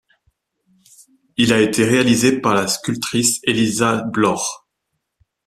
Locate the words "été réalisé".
1.61-2.39